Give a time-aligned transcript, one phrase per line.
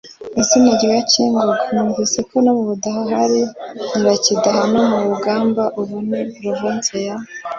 [0.41, 1.53] izina rya cyingogo.
[1.73, 3.41] numviseko no mu budaha hari
[3.91, 4.61] nyirakidaha.
[4.73, 7.15] no mu bugamba (ubu ni provinsi ya